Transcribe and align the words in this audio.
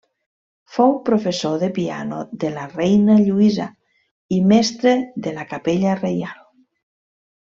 Fou 0.75 0.93
professor 1.09 1.57
de 1.63 1.67
piano 1.75 2.21
de 2.45 2.49
la 2.55 2.63
reina 2.71 3.17
Lluïsa 3.27 3.67
i 4.39 4.41
mestre 4.53 4.95
de 5.27 5.35
la 5.39 5.47
Capella 5.53 5.93
Reial. 6.05 6.43